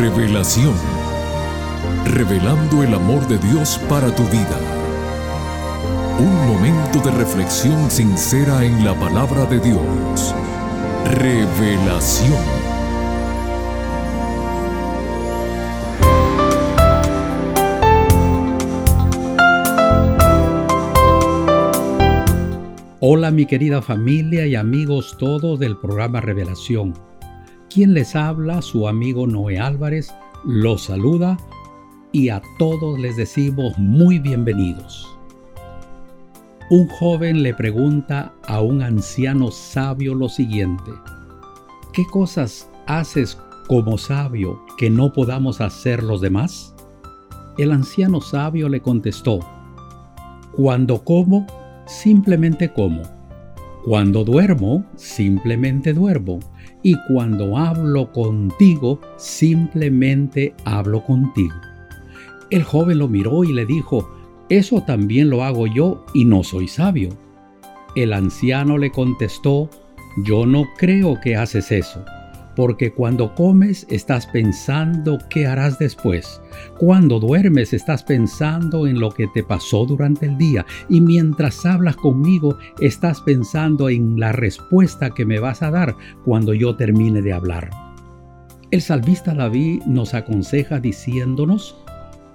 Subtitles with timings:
[0.00, 0.72] Revelación.
[2.06, 4.58] Revelando el amor de Dios para tu vida.
[6.18, 10.34] Un momento de reflexión sincera en la palabra de Dios.
[11.04, 12.32] Revelación.
[23.00, 27.09] Hola mi querida familia y amigos todos del programa Revelación.
[27.72, 30.12] Quien les habla, su amigo Noé Álvarez,
[30.44, 31.36] los saluda
[32.10, 35.06] y a todos les decimos muy bienvenidos.
[36.68, 40.90] Un joven le pregunta a un anciano sabio lo siguiente,
[41.92, 43.38] ¿qué cosas haces
[43.68, 46.74] como sabio que no podamos hacer los demás?
[47.56, 49.38] El anciano sabio le contestó,
[50.56, 51.46] cuando como,
[51.86, 53.02] simplemente como.
[53.84, 56.40] Cuando duermo, simplemente duermo.
[56.82, 61.54] Y cuando hablo contigo, simplemente hablo contigo.
[62.50, 64.10] El joven lo miró y le dijo,
[64.48, 67.10] eso también lo hago yo y no soy sabio.
[67.94, 69.68] El anciano le contestó,
[70.24, 72.04] yo no creo que haces eso
[72.60, 76.42] porque cuando comes estás pensando qué harás después.
[76.78, 81.96] Cuando duermes estás pensando en lo que te pasó durante el día y mientras hablas
[81.96, 87.32] conmigo estás pensando en la respuesta que me vas a dar cuando yo termine de
[87.32, 87.70] hablar.
[88.70, 91.82] El salvista David nos aconseja diciéndonos,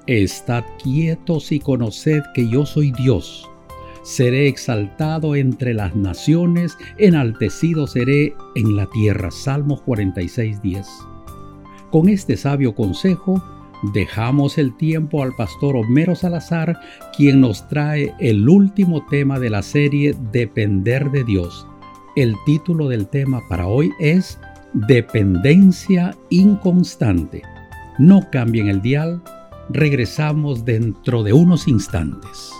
[0.08, 3.48] Estad quietos y conoced que yo soy Dios
[4.06, 9.32] seré exaltado entre las naciones, enaltecido seré en la tierra.
[9.32, 10.88] Salmos 46:10.
[11.92, 13.44] Con este sabio consejo,
[13.94, 16.80] dejamos el tiempo al pastor Homero Salazar,
[17.18, 21.68] quien nos trae el último tema de la serie Depender de Dios.
[22.16, 24.40] El título del tema para hoy es
[24.74, 27.42] Dependencia inconstante.
[27.98, 29.22] No cambien el dial,
[29.70, 32.55] regresamos dentro de unos instantes.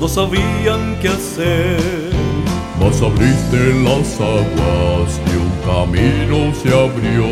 [0.00, 1.78] No sabían qué hacer.
[2.80, 7.26] Mas abriste las aguas y un camino se abrió,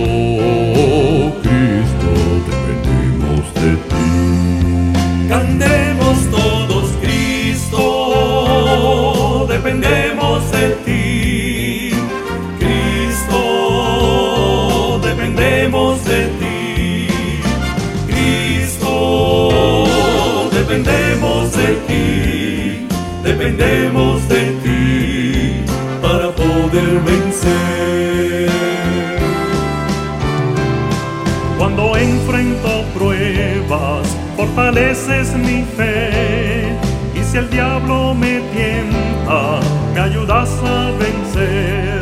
[34.72, 36.76] fortaleces mi fe.
[37.14, 39.60] Y si el diablo me tienta,
[39.94, 42.00] me ayudas a vencer.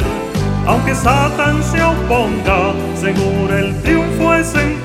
[0.66, 4.79] Aunque Satan se oponga, seguro el triunfo es en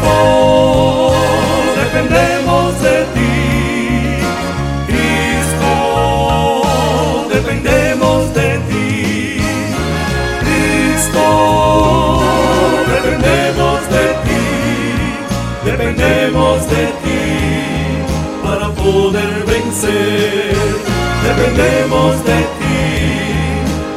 [0.00, 1.12] Cristo,
[1.76, 4.22] dependemos de ti.
[4.86, 5.72] Cristo,
[7.32, 9.40] dependemos de ti.
[10.40, 11.24] Cristo,
[12.88, 14.44] dependemos de ti.
[15.64, 17.22] Dependemos de ti
[18.42, 20.56] para poder vencer.
[21.26, 22.78] Dependemos de ti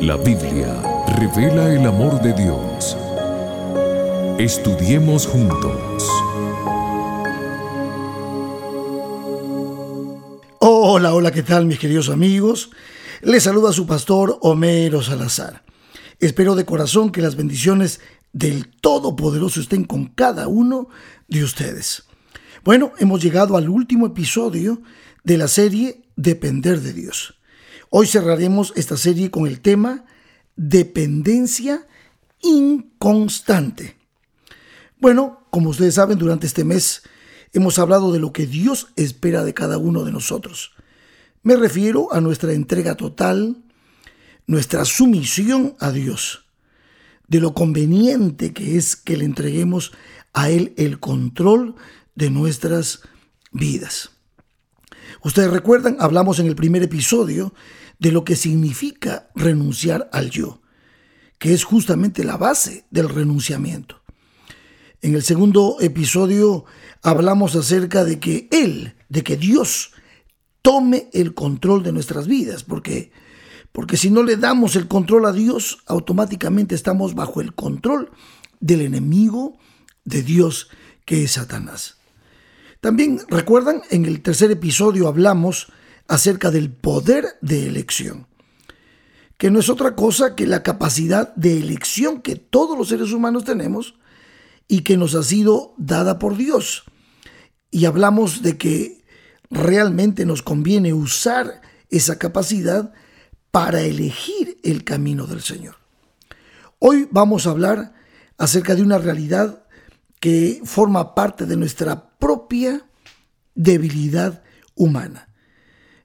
[0.00, 0.82] La Biblia
[1.18, 2.96] revela el amor de Dios.
[4.38, 6.04] Estudiemos juntos.
[10.58, 12.70] Hola, hola, ¿qué tal mis queridos amigos?
[13.22, 15.64] Les saluda su pastor Homero Salazar.
[16.20, 18.00] Espero de corazón que las bendiciones
[18.34, 20.88] del Todopoderoso estén con cada uno
[21.26, 22.04] de ustedes.
[22.62, 24.82] Bueno, hemos llegado al último episodio
[25.24, 27.38] de la serie Depender de Dios.
[27.88, 30.04] Hoy cerraremos esta serie con el tema
[30.56, 31.86] Dependencia
[32.42, 33.96] inconstante.
[34.98, 37.02] Bueno, como ustedes saben, durante este mes
[37.54, 40.75] hemos hablado de lo que Dios espera de cada uno de nosotros.
[41.46, 43.62] Me refiero a nuestra entrega total,
[44.48, 46.44] nuestra sumisión a Dios,
[47.28, 49.92] de lo conveniente que es que le entreguemos
[50.32, 51.76] a Él el control
[52.16, 53.02] de nuestras
[53.52, 54.10] vidas.
[55.22, 57.54] Ustedes recuerdan, hablamos en el primer episodio
[58.00, 60.60] de lo que significa renunciar al yo,
[61.38, 64.02] que es justamente la base del renunciamiento.
[65.00, 66.64] En el segundo episodio
[67.02, 69.92] hablamos acerca de que Él, de que Dios
[70.66, 73.12] tome el control de nuestras vidas, porque
[73.70, 78.10] porque si no le damos el control a Dios, automáticamente estamos bajo el control
[78.58, 79.58] del enemigo
[80.04, 80.68] de Dios,
[81.04, 81.98] que es Satanás.
[82.80, 85.70] También recuerdan, en el tercer episodio hablamos
[86.08, 88.26] acerca del poder de elección,
[89.38, 93.44] que no es otra cosa que la capacidad de elección que todos los seres humanos
[93.44, 93.94] tenemos
[94.66, 96.82] y que nos ha sido dada por Dios.
[97.70, 98.95] Y hablamos de que
[99.50, 101.60] realmente nos conviene usar
[101.90, 102.92] esa capacidad
[103.50, 105.76] para elegir el camino del Señor.
[106.78, 107.94] Hoy vamos a hablar
[108.38, 109.64] acerca de una realidad
[110.20, 112.86] que forma parte de nuestra propia
[113.54, 114.42] debilidad
[114.74, 115.28] humana.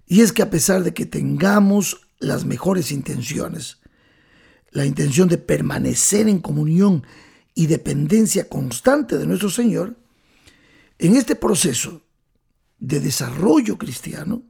[0.06, 3.80] Y es que a pesar de que tengamos las mejores intenciones,
[4.70, 7.06] la intención de permanecer en comunión
[7.54, 9.98] y dependencia constante de nuestro Señor,
[11.00, 12.02] en este proceso
[12.82, 14.44] de desarrollo cristiano,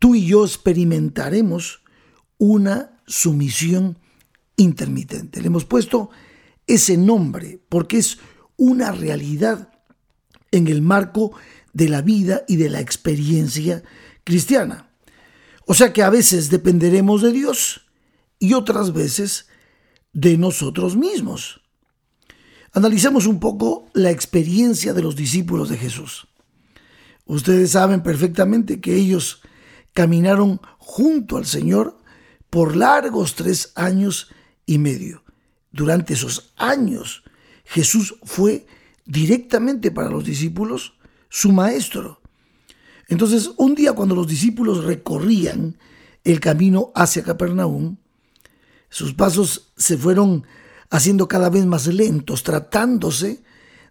[0.00, 1.82] tú y yo experimentaremos
[2.38, 3.98] una sumisión
[4.56, 5.40] intermitente.
[5.40, 6.10] Le hemos puesto
[6.66, 8.18] ese nombre porque es
[8.56, 9.70] una realidad
[10.50, 11.32] en el marco
[11.72, 13.82] de la vida y de la experiencia
[14.24, 14.90] cristiana.
[15.66, 17.82] O sea que a veces dependeremos de Dios
[18.38, 19.48] y otras veces
[20.14, 21.60] de nosotros mismos.
[22.72, 26.28] Analicemos un poco la experiencia de los discípulos de Jesús.
[27.28, 29.42] Ustedes saben perfectamente que ellos
[29.92, 31.98] caminaron junto al Señor
[32.48, 34.30] por largos tres años
[34.64, 35.22] y medio.
[35.70, 37.22] Durante esos años,
[37.64, 38.66] Jesús fue
[39.04, 40.94] directamente para los discípulos
[41.28, 42.22] su maestro.
[43.08, 45.76] Entonces, un día cuando los discípulos recorrían
[46.24, 47.98] el camino hacia Capernaum,
[48.88, 50.46] sus pasos se fueron
[50.88, 53.42] haciendo cada vez más lentos, tratándose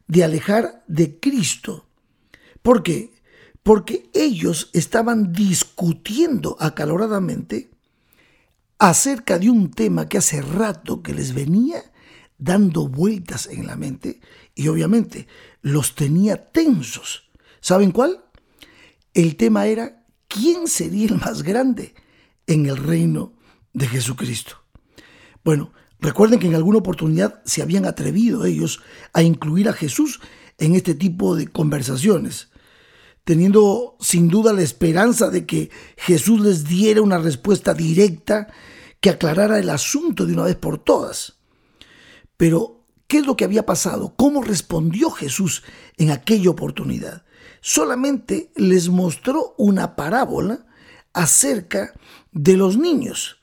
[0.08, 1.86] de alejar de Cristo.
[2.64, 3.17] ¿Por qué?
[3.68, 7.70] Porque ellos estaban discutiendo acaloradamente
[8.80, 11.84] acerca de un tema que hace rato que les venía
[12.38, 14.22] dando vueltas en la mente
[14.56, 15.28] y obviamente
[15.62, 17.30] los tenía tensos.
[17.60, 18.24] ¿Saben cuál?
[19.14, 21.94] El tema era quién sería el más grande
[22.46, 23.34] en el reino
[23.74, 24.64] de Jesucristo.
[25.44, 28.82] Bueno, recuerden que en alguna oportunidad se habían atrevido ellos
[29.12, 30.22] a incluir a Jesús
[30.58, 32.48] en este tipo de conversaciones,
[33.28, 38.48] teniendo sin duda la esperanza de que Jesús les diera una respuesta directa
[39.02, 41.38] que aclarara el asunto de una vez por todas.
[42.38, 44.14] Pero, ¿qué es lo que había pasado?
[44.16, 45.64] ¿Cómo respondió Jesús
[45.98, 47.26] en aquella oportunidad?
[47.60, 50.66] Solamente les mostró una parábola
[51.12, 51.92] acerca
[52.32, 53.40] de los niños,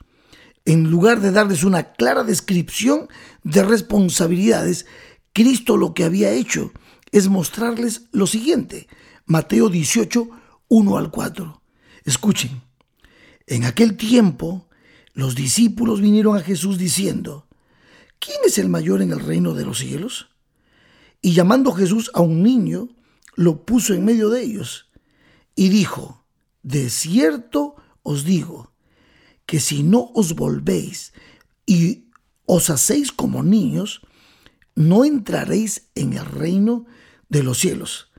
[0.65, 3.07] en lugar de darles una clara descripción
[3.43, 4.87] de responsabilidades,
[5.31, 6.71] Cristo lo que había hecho
[7.11, 8.87] es mostrarles lo siguiente.
[9.27, 10.29] Mateo 18,
[10.67, 11.61] 1 al 4.
[12.03, 12.61] Escuchen,
[13.47, 14.69] en aquel tiempo
[15.13, 17.47] los discípulos vinieron a Jesús diciendo,
[18.19, 20.29] ¿quién es el mayor en el reino de los cielos?
[21.21, 22.89] Y llamando Jesús a un niño,
[23.33, 24.91] lo puso en medio de ellos
[25.55, 26.23] y dijo,
[26.61, 28.73] de cierto os digo,
[29.47, 31.13] que si no os volvéis
[31.65, 32.09] y
[32.45, 34.01] os hacéis como niños,
[34.75, 36.85] no entraréis en el reino
[37.27, 38.11] de los cielos.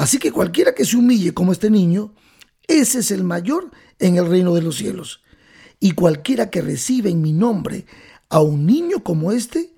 [0.00, 2.14] Así que cualquiera que se humille como este niño,
[2.66, 5.20] ese es el mayor en el reino de los cielos.
[5.78, 7.84] Y cualquiera que recibe en mi nombre
[8.30, 9.74] a un niño como este,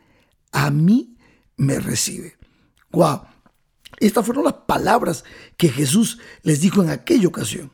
[0.53, 1.17] a mí
[1.57, 2.37] me recibe.
[2.93, 3.23] Wow.
[3.99, 5.25] Estas fueron las palabras
[5.57, 7.73] que Jesús les dijo en aquella ocasión.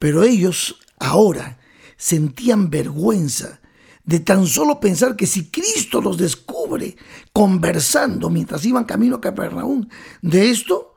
[0.00, 1.60] Pero ellos ahora
[1.96, 3.60] sentían vergüenza
[4.02, 6.96] de tan solo pensar que si Cristo los descubre
[7.32, 9.86] conversando mientras iban camino a Capernaum,
[10.22, 10.87] de esto,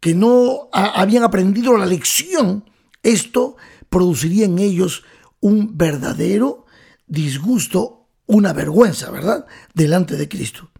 [0.00, 2.64] que no habían aprendido la lección,
[3.02, 3.56] esto
[3.88, 5.04] produciría en ellos
[5.40, 6.66] un verdadero
[7.06, 10.70] disgusto, una vergüenza, ¿verdad?, delante de Cristo.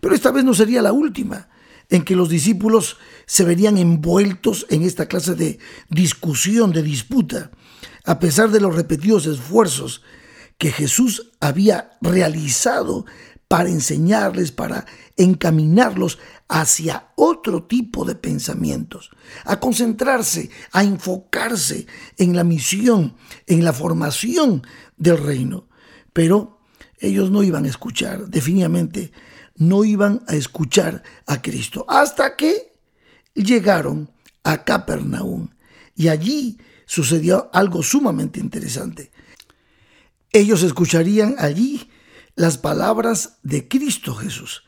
[0.00, 1.48] Pero esta vez no sería la última
[1.90, 5.58] en que los discípulos se verían envueltos en esta clase de
[5.90, 7.50] discusión, de disputa,
[8.04, 10.02] a pesar de los repetidos esfuerzos
[10.56, 13.04] que Jesús había realizado
[13.52, 16.18] para enseñarles, para encaminarlos
[16.48, 19.10] hacia otro tipo de pensamientos,
[19.44, 23.14] a concentrarse, a enfocarse en la misión,
[23.46, 24.62] en la formación
[24.96, 25.68] del reino.
[26.14, 26.60] Pero
[26.98, 29.12] ellos no iban a escuchar, definitivamente
[29.56, 32.72] no iban a escuchar a Cristo, hasta que
[33.34, 34.10] llegaron
[34.44, 35.50] a Capernaum.
[35.94, 36.56] Y allí
[36.86, 39.12] sucedió algo sumamente interesante.
[40.32, 41.90] Ellos escucharían allí
[42.34, 44.64] las palabras de Cristo Jesús.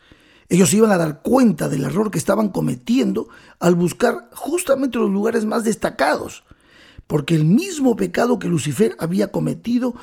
[0.49, 3.29] Ellos iban a dar cuenta del error que estaban cometiendo
[3.59, 6.45] al buscar justamente los lugares más destacados,
[7.07, 9.95] porque el mismo pecado que Lucifer había cometido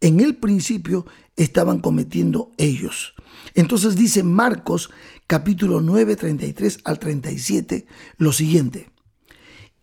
[0.00, 1.06] en el principio
[1.36, 3.14] estaban cometiendo ellos.
[3.54, 4.90] Entonces dice Marcos
[5.26, 8.90] capítulo 9, 33 al 37 lo siguiente.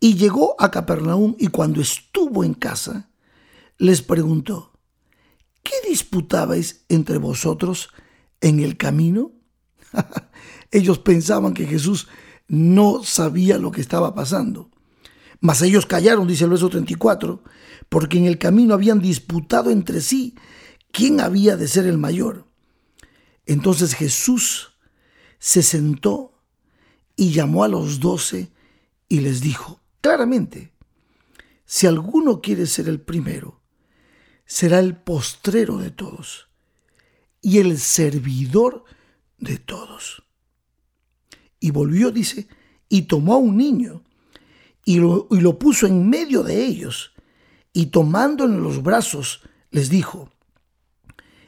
[0.00, 3.10] Y llegó a Capernaum y cuando estuvo en casa,
[3.78, 4.72] les preguntó,
[5.66, 7.90] ¿qué disputabais entre vosotros
[8.40, 9.32] en el camino?
[10.70, 12.08] ellos pensaban que Jesús
[12.48, 14.70] no sabía lo que estaba pasando.
[15.40, 17.42] Mas ellos callaron, dice el verso 34,
[17.88, 20.34] porque en el camino habían disputado entre sí
[20.92, 22.46] quién había de ser el mayor.
[23.44, 24.72] Entonces Jesús
[25.38, 26.42] se sentó
[27.16, 28.52] y llamó a los doce
[29.08, 30.72] y les dijo claramente,
[31.64, 33.60] si alguno quiere ser el primero,
[34.46, 36.48] será el postrero de todos
[37.42, 38.84] y el servidor
[39.38, 40.22] de todos.
[41.60, 42.48] Y volvió, dice,
[42.88, 44.02] y tomó a un niño
[44.84, 47.12] y lo, y lo puso en medio de ellos
[47.72, 50.30] y tomándolo en los brazos les dijo,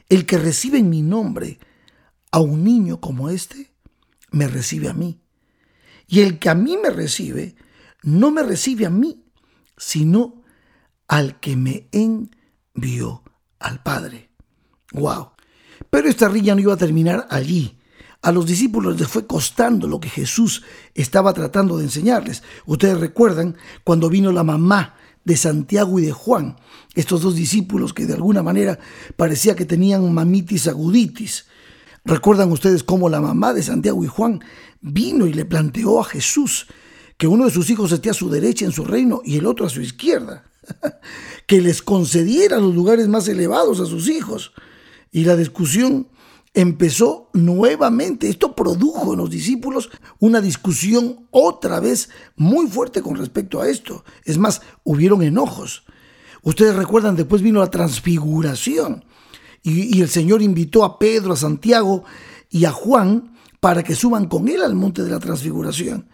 [0.09, 1.59] el que recibe en mi nombre
[2.31, 3.71] a un niño como este,
[4.31, 5.19] me recibe a mí.
[6.07, 7.55] Y el que a mí me recibe,
[8.03, 9.23] no me recibe a mí,
[9.77, 10.43] sino
[11.07, 11.87] al que me
[12.79, 13.23] vio
[13.59, 14.29] al Padre.
[14.93, 15.31] ¡Wow!
[15.89, 17.77] Pero esta rilla no iba a terminar allí.
[18.21, 22.43] A los discípulos les fue costando lo que Jesús estaba tratando de enseñarles.
[22.65, 26.57] Ustedes recuerdan cuando vino la mamá de Santiago y de Juan,
[26.95, 28.79] estos dos discípulos que de alguna manera
[29.15, 31.45] parecía que tenían mamitis aguditis.
[32.03, 34.41] ¿Recuerdan ustedes cómo la mamá de Santiago y Juan
[34.81, 36.67] vino y le planteó a Jesús
[37.17, 39.65] que uno de sus hijos esté a su derecha en su reino y el otro
[39.65, 40.43] a su izquierda?
[41.49, 44.51] Que les concediera los lugares más elevados a sus hijos.
[45.11, 46.07] Y la discusión
[46.53, 48.29] empezó nuevamente.
[48.29, 49.89] Esto produjo en los discípulos
[50.19, 54.03] una discusión otra vez muy fuerte con respecto a esto.
[54.25, 55.85] Es más, hubieron enojos.
[56.43, 59.03] Ustedes recuerdan, después vino la transfiguración
[59.63, 62.03] y, y, el Señor invitó a Pedro, a Santiago
[62.51, 66.09] y a Juan para que suban con él al monte de la transfiguración.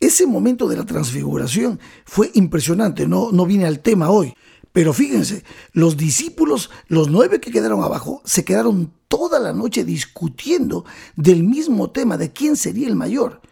[0.00, 4.34] Ese momento de la transfiguración fue impresionante, no, no viene al tema hoy.
[4.72, 10.86] Pero fíjense, los discípulos, los nueve que quedaron abajo, se quedaron toda la noche discutiendo
[11.14, 13.42] del mismo tema de quién sería el mayor.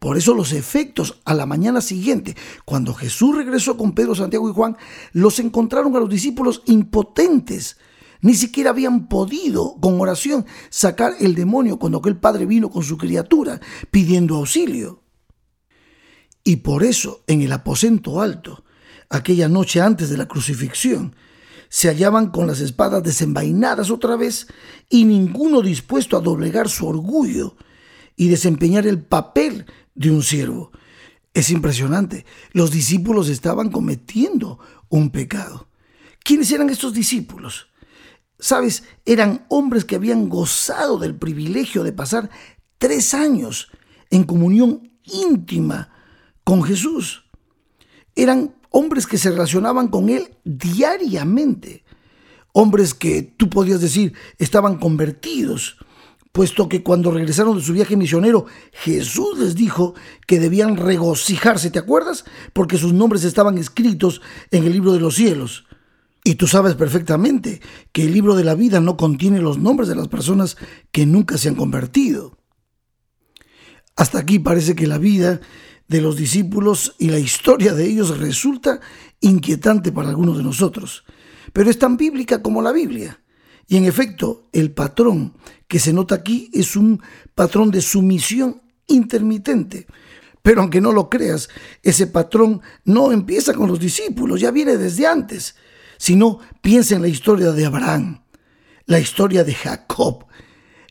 [0.00, 4.52] Por eso los efectos a la mañana siguiente, cuando Jesús regresó con Pedro, Santiago y
[4.52, 4.76] Juan,
[5.12, 7.76] los encontraron a los discípulos impotentes.
[8.20, 12.98] Ni siquiera habían podido con oración sacar el demonio cuando aquel padre vino con su
[12.98, 15.02] criatura pidiendo auxilio.
[16.42, 18.63] Y por eso en el aposento alto,
[19.14, 21.14] aquella noche antes de la crucifixión,
[21.68, 24.46] se hallaban con las espadas desenvainadas otra vez
[24.88, 27.56] y ninguno dispuesto a doblegar su orgullo
[28.16, 30.70] y desempeñar el papel de un siervo.
[31.32, 35.68] Es impresionante, los discípulos estaban cometiendo un pecado.
[36.22, 37.68] ¿Quiénes eran estos discípulos?
[38.38, 42.30] Sabes, eran hombres que habían gozado del privilegio de pasar
[42.78, 43.68] tres años
[44.10, 45.90] en comunión íntima
[46.44, 47.24] con Jesús.
[48.14, 51.84] Eran hombres que se relacionaban con Él diariamente.
[52.52, 55.76] Hombres que tú podías decir estaban convertidos
[56.34, 59.94] puesto que cuando regresaron de su viaje misionero, Jesús les dijo
[60.26, 62.24] que debían regocijarse, ¿te acuerdas?
[62.52, 65.64] Porque sus nombres estaban escritos en el libro de los cielos.
[66.24, 67.60] Y tú sabes perfectamente
[67.92, 70.56] que el libro de la vida no contiene los nombres de las personas
[70.90, 72.36] que nunca se han convertido.
[73.94, 75.40] Hasta aquí parece que la vida
[75.88, 78.80] de los discípulos y la historia de ellos resulta
[79.20, 81.04] inquietante para algunos de nosotros,
[81.52, 83.20] pero es tan bíblica como la Biblia.
[83.66, 85.34] Y en efecto, el patrón
[85.68, 87.00] que se nota aquí es un
[87.34, 89.86] patrón de sumisión intermitente.
[90.42, 91.48] Pero aunque no lo creas,
[91.82, 95.56] ese patrón no empieza con los discípulos, ya viene desde antes.
[95.96, 98.22] Sino piensa en la historia de Abraham,
[98.84, 100.26] la historia de Jacob,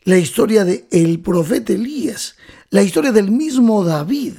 [0.02, 2.36] la historia de el profeta Elías,
[2.70, 4.34] la historia del mismo David,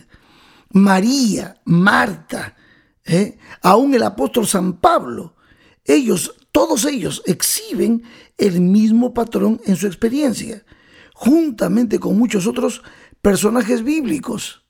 [0.75, 2.53] María, Marta,
[3.05, 3.37] ¿eh?
[3.61, 5.37] aún el apóstol San Pablo.
[5.85, 8.03] Ellos, todos ellos, exhiben
[8.37, 10.65] el mismo patrón en su experiencia,
[11.13, 12.81] juntamente con muchos otros
[13.21, 14.65] personajes bíblicos.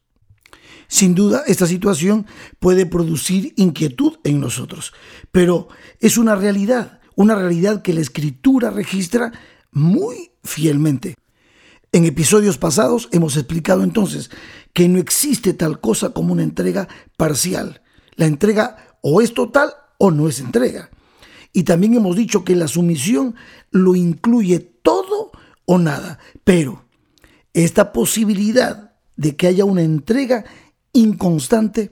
[0.87, 2.27] Sin duda, esta situación
[2.59, 4.93] puede producir inquietud en nosotros,
[5.31, 5.69] pero
[5.99, 9.31] es una realidad, una realidad que la escritura registra
[9.71, 11.15] muy fielmente.
[11.95, 14.29] En episodios pasados hemos explicado entonces
[14.73, 17.83] que no existe tal cosa como una entrega parcial.
[18.17, 20.89] La entrega o es total o no es entrega.
[21.53, 23.35] Y también hemos dicho que la sumisión
[23.71, 25.31] lo incluye todo
[25.63, 26.19] o nada.
[26.43, 26.83] Pero
[27.53, 30.43] esta posibilidad de que haya una entrega
[30.91, 31.91] inconstante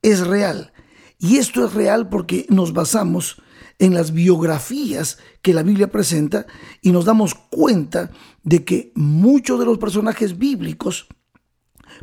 [0.00, 0.72] es real.
[1.18, 3.42] Y esto es real porque nos basamos
[3.80, 6.46] en las biografías que la Biblia presenta
[6.82, 8.10] y nos damos cuenta
[8.44, 11.08] de que muchos de los personajes bíblicos,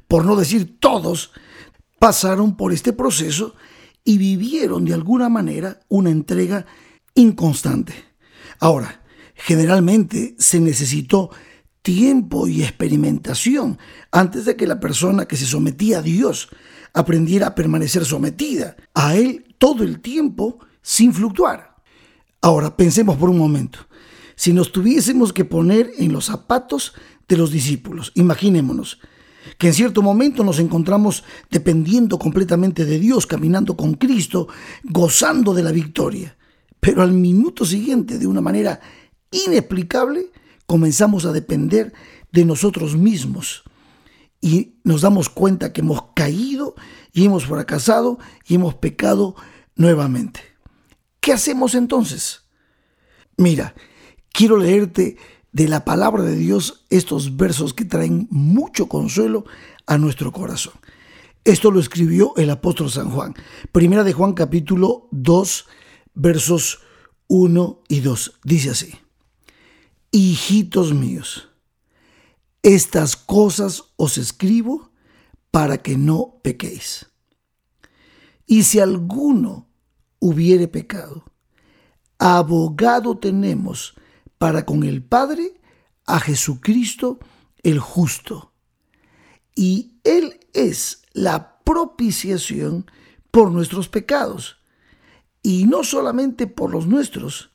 [0.08, 1.32] por no decir todos,
[2.00, 3.54] pasaron por este proceso
[4.04, 6.66] y vivieron de alguna manera una entrega
[7.14, 7.94] inconstante.
[8.60, 9.04] Ahora,
[9.36, 11.30] generalmente se necesitó
[11.84, 13.78] tiempo y experimentación
[14.12, 16.50] antes de que la persona que se sometía a Dios
[16.94, 21.76] aprendiera a permanecer sometida a Él todo el tiempo sin fluctuar.
[22.40, 23.80] Ahora, pensemos por un momento.
[24.38, 26.94] Si nos tuviésemos que poner en los zapatos
[27.28, 28.98] de los discípulos, imaginémonos
[29.58, 34.48] que en cierto momento nos encontramos dependiendo completamente de Dios, caminando con Cristo,
[34.86, 36.38] gozando de la victoria,
[36.80, 38.80] pero al minuto siguiente, de una manera
[39.30, 40.32] inexplicable,
[40.66, 41.92] comenzamos a depender
[42.32, 43.64] de nosotros mismos
[44.40, 46.76] y nos damos cuenta que hemos caído
[47.12, 49.36] y hemos fracasado y hemos pecado
[49.76, 50.57] nuevamente.
[51.28, 52.44] ¿Qué hacemos entonces?
[53.36, 53.76] Mira,
[54.32, 55.18] quiero leerte
[55.52, 59.44] de la palabra de Dios estos versos que traen mucho consuelo
[59.88, 60.76] a nuestro corazón.
[61.44, 63.36] Esto lo escribió el apóstol San Juan.
[63.74, 65.66] Primera de Juan capítulo 2
[66.14, 66.80] versos
[67.28, 68.40] 1 y 2.
[68.46, 68.96] Dice así
[70.12, 71.50] hijitos míos,
[72.64, 74.94] estas cosas os escribo
[75.52, 77.08] para que no pequéis.
[78.46, 79.67] Y si alguno
[80.20, 81.26] hubiere pecado,
[82.18, 83.96] abogado tenemos
[84.38, 85.60] para con el Padre
[86.06, 87.20] a Jesucristo
[87.64, 88.54] el justo.
[89.56, 92.90] Y Él es la propiciación
[93.32, 94.58] por nuestros pecados,
[95.44, 97.52] y no solamente por los nuestros,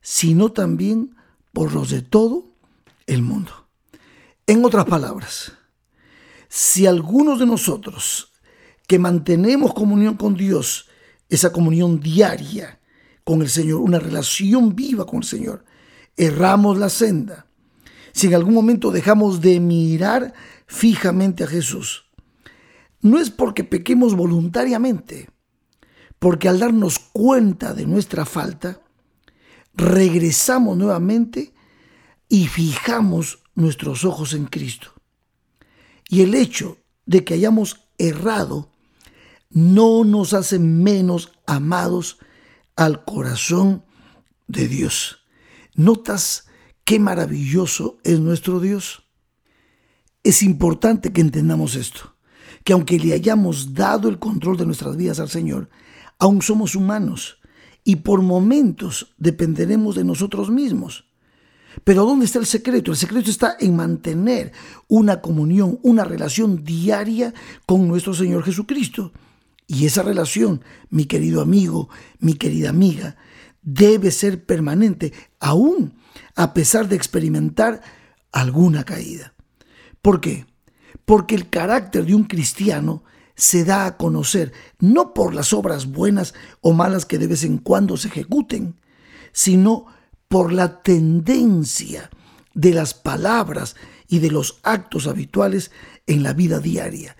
[0.00, 1.16] sino también
[1.52, 2.54] por los de todo
[3.06, 3.68] el mundo.
[4.46, 5.52] En otras palabras,
[6.48, 8.32] si algunos de nosotros
[8.86, 10.87] que mantenemos comunión con Dios,
[11.28, 12.80] esa comunión diaria
[13.24, 15.64] con el Señor, una relación viva con el Señor,
[16.16, 17.46] erramos la senda,
[18.12, 20.32] si en algún momento dejamos de mirar
[20.66, 22.06] fijamente a Jesús,
[23.00, 25.28] no es porque pequemos voluntariamente,
[26.18, 28.80] porque al darnos cuenta de nuestra falta,
[29.74, 31.54] regresamos nuevamente
[32.28, 34.92] y fijamos nuestros ojos en Cristo.
[36.08, 38.72] Y el hecho de que hayamos errado
[39.50, 42.18] no nos hace menos amados
[42.76, 43.84] al corazón
[44.46, 45.18] de Dios.
[45.74, 46.46] ¿Notas
[46.84, 49.08] qué maravilloso es nuestro Dios?
[50.22, 52.16] Es importante que entendamos esto,
[52.64, 55.70] que aunque le hayamos dado el control de nuestras vidas al Señor,
[56.18, 57.38] aún somos humanos
[57.84, 61.06] y por momentos dependeremos de nosotros mismos.
[61.84, 62.90] Pero ¿dónde está el secreto?
[62.90, 64.52] El secreto está en mantener
[64.88, 67.32] una comunión, una relación diaria
[67.66, 69.12] con nuestro Señor Jesucristo.
[69.68, 73.16] Y esa relación, mi querido amigo, mi querida amiga,
[73.62, 75.94] debe ser permanente, aún
[76.34, 77.82] a pesar de experimentar
[78.32, 79.34] alguna caída.
[80.00, 80.46] ¿Por qué?
[81.04, 83.04] Porque el carácter de un cristiano
[83.34, 87.58] se da a conocer no por las obras buenas o malas que de vez en
[87.58, 88.80] cuando se ejecuten,
[89.32, 89.86] sino
[90.28, 92.10] por la tendencia
[92.54, 93.76] de las palabras
[94.08, 95.70] y de los actos habituales
[96.06, 97.16] en la vida diaria.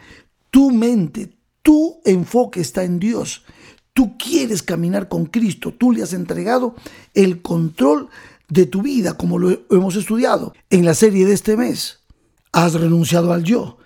[0.51, 1.38] Tu mente,
[1.69, 3.45] tu enfoque está en Dios.
[3.93, 6.75] Tú quieres caminar con Cristo, tú le has entregado
[7.13, 8.09] el control
[8.49, 11.99] de tu vida, como lo hemos estudiado en la serie de este mes.
[12.53, 13.77] Has renunciado al yo,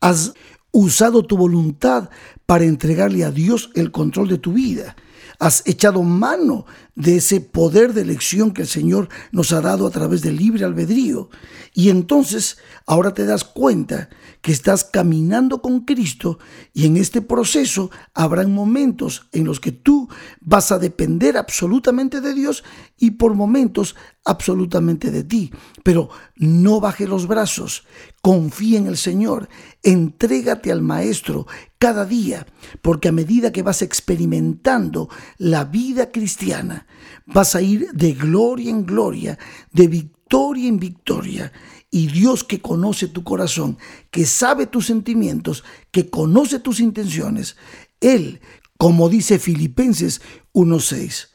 [0.00, 0.32] has
[0.72, 2.08] usado tu voluntad
[2.46, 4.96] para entregarle a Dios el control de tu vida.
[5.38, 6.64] Has echado mano
[6.98, 10.64] de ese poder de elección que el Señor nos ha dado a través del libre
[10.64, 11.30] albedrío.
[11.72, 14.08] Y entonces ahora te das cuenta
[14.42, 16.40] que estás caminando con Cristo
[16.74, 20.08] y en este proceso habrán momentos en los que tú
[20.40, 22.64] vas a depender absolutamente de Dios
[22.98, 25.52] y por momentos absolutamente de ti.
[25.84, 27.86] Pero no baje los brazos,
[28.22, 29.48] confía en el Señor,
[29.84, 31.46] entrégate al Maestro
[31.78, 32.46] cada día,
[32.82, 36.87] porque a medida que vas experimentando la vida cristiana,
[37.26, 39.38] vas a ir de gloria en gloria,
[39.72, 41.52] de victoria en victoria.
[41.90, 43.78] Y Dios que conoce tu corazón,
[44.10, 47.56] que sabe tus sentimientos, que conoce tus intenciones,
[48.00, 48.40] Él,
[48.76, 50.20] como dice Filipenses
[50.52, 51.28] 1.6,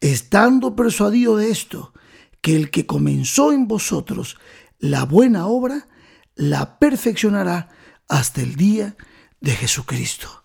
[0.00, 1.92] estando persuadido de esto,
[2.40, 4.38] que el que comenzó en vosotros
[4.78, 5.88] la buena obra,
[6.36, 7.68] la perfeccionará
[8.08, 8.96] hasta el día
[9.40, 10.42] de Jesucristo.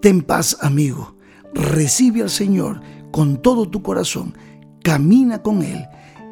[0.00, 1.16] Ten paz, amigo.
[1.54, 4.34] Recibe al Señor con todo tu corazón.
[4.82, 5.84] Camina con Él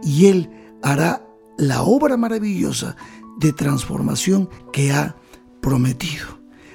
[0.03, 0.51] y Él
[0.83, 1.25] hará
[1.59, 2.97] la obra maravillosa
[3.39, 5.17] de transformación que ha
[5.61, 6.27] prometido.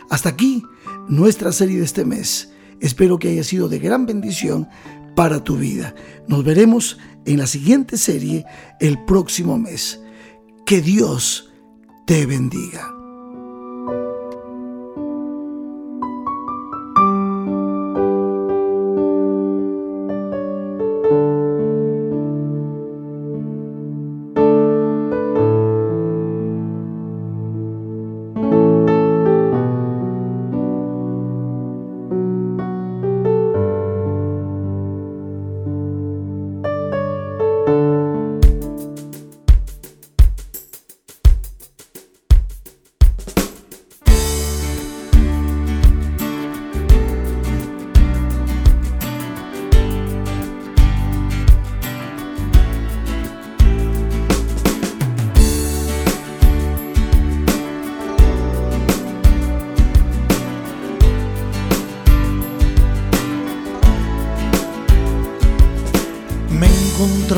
[0.09, 0.63] Hasta aquí
[1.07, 2.51] nuestra serie de este mes.
[2.79, 4.67] Espero que haya sido de gran bendición
[5.15, 5.95] para tu vida.
[6.27, 8.45] Nos veremos en la siguiente serie
[8.79, 10.01] el próximo mes.
[10.65, 11.51] Que Dios
[12.05, 12.92] te bendiga.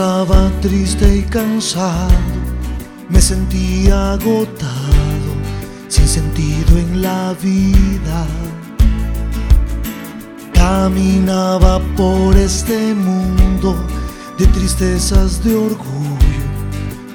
[0.06, 2.14] Encontraba triste y cansado,
[3.10, 5.32] me sentía agotado,
[5.88, 8.26] sin sentido en la vida.
[10.54, 13.76] Caminaba por este mundo
[14.38, 16.46] de tristezas, de orgullo,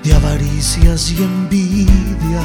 [0.02, 2.42] de avaricias y envidia.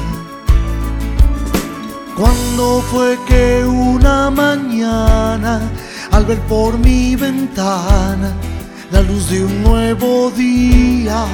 [2.15, 5.59] Cuando fue que una mañana,
[6.11, 8.33] al ver por mi ventana,
[8.95, 11.25] la luz de un nuevo día.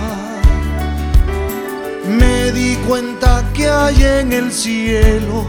[2.19, 5.45] Me di cuenta que hay en el cielo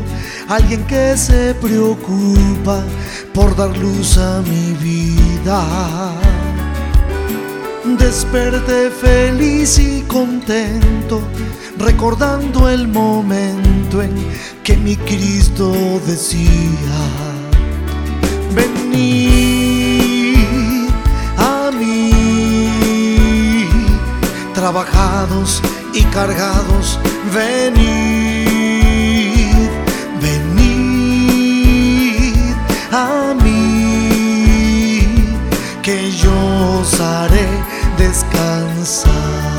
[0.47, 2.85] alguien que se preocupa
[3.33, 5.61] por dar luz a mi vida.
[7.99, 11.23] Desperté feliz y contento,
[11.79, 14.13] recordando el momento en
[14.63, 15.73] que mi Cristo
[16.07, 16.99] decía,
[18.55, 19.42] vení
[24.63, 25.61] trabajados
[25.93, 26.97] y cargados,
[27.35, 27.81] venid,
[30.21, 31.35] venid
[32.93, 35.01] a mí,
[35.83, 36.33] que yo
[36.79, 37.49] os haré
[37.99, 39.52] descansar.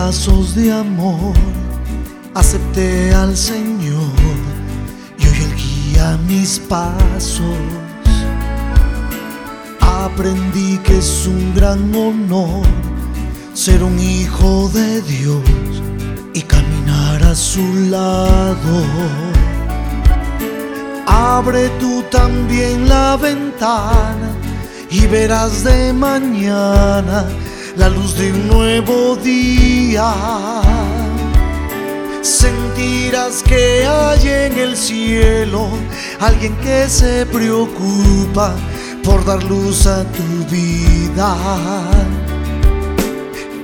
[0.00, 1.34] De amor
[2.34, 4.10] acepté al Señor
[5.18, 7.44] y hoy Él guía mis pasos.
[9.78, 12.64] Aprendí que es un gran honor
[13.52, 15.42] ser un hijo de Dios
[16.32, 18.82] y caminar a su lado.
[21.06, 24.30] Abre tú también la ventana
[24.90, 27.26] y verás de mañana
[27.80, 30.12] la luz de un nuevo día.
[32.20, 35.66] Sentirás que hay en el cielo
[36.20, 38.54] alguien que se preocupa
[39.02, 41.34] por dar luz a tu vida.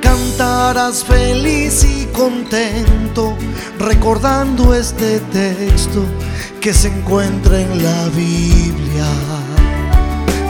[0.01, 3.37] Cantarás feliz y contento
[3.79, 6.03] recordando este texto
[6.63, 9.11] que se encuentra en la Biblia.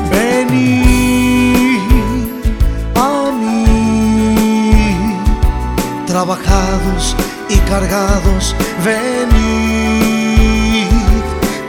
[0.08, 0.85] Venid
[6.16, 7.14] trabajados
[7.50, 9.28] y cargados, venid,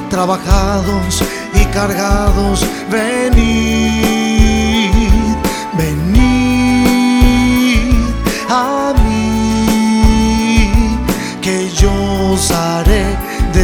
[0.09, 4.10] trabajados y cargados, venid,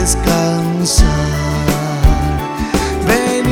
[0.07, 1.09] descansar.
[3.09, 3.49] Venid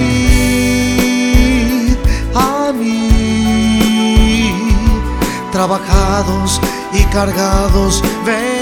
[2.37, 4.53] a mí,
[5.51, 6.61] trabajados
[6.93, 8.54] y cargados, venid,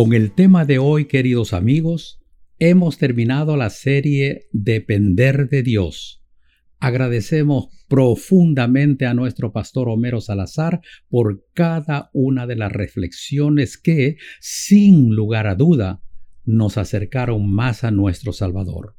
[0.00, 2.22] Con el tema de hoy, queridos amigos,
[2.58, 6.24] hemos terminado la serie Depender de Dios.
[6.78, 15.14] Agradecemos profundamente a nuestro pastor Homero Salazar por cada una de las reflexiones que, sin
[15.14, 16.02] lugar a duda,
[16.46, 18.96] nos acercaron más a nuestro Salvador.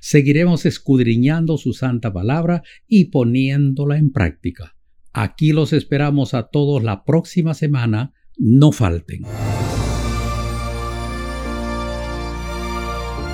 [0.00, 4.78] Seguiremos escudriñando su santa palabra y poniéndola en práctica.
[5.12, 8.14] Aquí los esperamos a todos la próxima semana.
[8.38, 9.24] No falten.